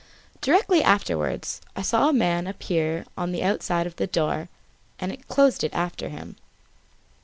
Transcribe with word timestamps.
Directly 0.41 0.81
afterwards 0.81 1.61
I 1.75 1.83
saw 1.83 2.09
a 2.09 2.11
man 2.11 2.47
appear 2.47 3.05
on 3.15 3.31
the 3.31 3.43
outside 3.43 3.85
of 3.85 3.97
the 3.97 4.07
door, 4.07 4.49
and 4.97 5.15
close 5.27 5.63
it 5.63 5.75
after 5.75 6.09
him. 6.09 6.37